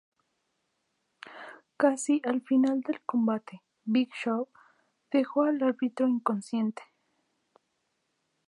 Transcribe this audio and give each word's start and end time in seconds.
Casi 1.77 2.21
al 2.25 2.41
final 2.41 2.81
del 2.81 3.01
combate, 3.03 3.61
Big 3.83 4.09
Show 4.13 4.47
dejó 5.11 5.43
al 5.43 5.61
árbitro 5.61 6.07
inconsciente. 6.07 6.81